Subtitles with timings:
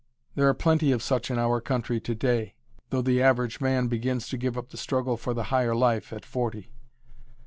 [0.33, 2.55] There are plenty of such in our country to day,
[2.89, 6.25] though the average man begins to give up the struggle for the higher life at
[6.25, 6.71] forty.